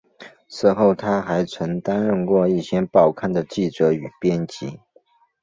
[0.49, 4.79] 此后他还曾担任过一些报刊的记者与编辑。